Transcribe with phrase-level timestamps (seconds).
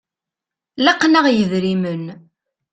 [0.83, 2.05] Laqen-aɣ yidrimen.